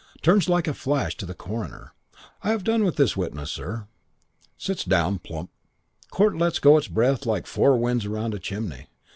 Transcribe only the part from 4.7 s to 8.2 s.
down. Plump. Court lets go its breath like the four winds